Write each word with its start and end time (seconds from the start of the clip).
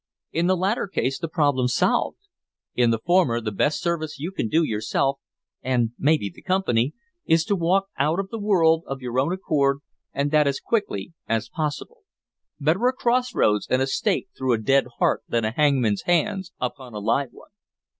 In 0.31 0.47
the 0.47 0.57
latter 0.57 0.87
case, 0.87 1.19
the 1.19 1.27
problem's 1.29 1.75
solved; 1.75 2.17
in 2.73 2.89
the 2.89 2.97
former, 2.97 3.39
the 3.39 3.51
best 3.51 3.79
service 3.83 4.17
you 4.17 4.31
can 4.31 4.47
do 4.47 4.63
yourself, 4.63 5.19
and 5.61 5.91
maybe 5.99 6.27
the 6.33 6.41
Company, 6.41 6.93
is 7.27 7.45
to 7.45 7.55
walk 7.55 7.85
out 7.99 8.19
of 8.19 8.29
the 8.31 8.39
world 8.39 8.83
of 8.87 8.99
your 9.03 9.19
own 9.19 9.31
accord, 9.31 9.77
and 10.11 10.31
that 10.31 10.47
as 10.47 10.59
quickly 10.59 11.13
as 11.27 11.49
possible. 11.49 12.01
Better 12.59 12.87
a 12.87 12.93
cross 12.93 13.35
roads 13.35 13.67
and 13.69 13.79
a 13.79 13.85
stake 13.85 14.29
through 14.35 14.53
a 14.53 14.57
dead 14.57 14.85
heart 14.97 15.21
than 15.27 15.45
a 15.45 15.51
hangman's 15.51 16.01
hands 16.07 16.51
upon 16.59 16.95
a 16.95 16.99
live 16.99 17.29
one." 17.31 17.51